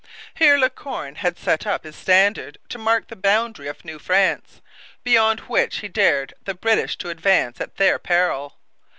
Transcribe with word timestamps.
Here 0.33 0.57
La 0.57 0.69
Corne 0.69 1.13
had 1.17 1.37
set 1.37 1.67
up 1.67 1.83
his 1.83 1.95
standard 1.95 2.57
to 2.69 2.79
mark 2.79 3.05
the 3.07 3.15
boundary 3.15 3.67
of 3.67 3.85
New 3.85 3.99
France, 3.99 4.59
beyond 5.03 5.41
which 5.41 5.81
he 5.81 5.87
dared 5.87 6.33
the 6.45 6.55
British 6.55 6.97
to 6.97 7.09
advance 7.11 7.61
at 7.61 7.77
their 7.77 7.99
peril. 7.99 8.57